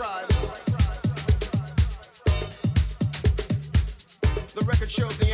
The 0.00 0.24
record 4.64 4.90
shows 4.90 5.18
the 5.18 5.29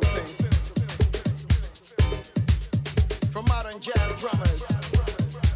thing. 0.00 0.50
From 3.32 3.44
modern 3.46 3.80
jazz 3.80 4.20
drummers 4.20 4.66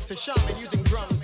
to 0.06 0.16
shaman 0.16 0.56
using 0.58 0.82
drums. 0.84 1.19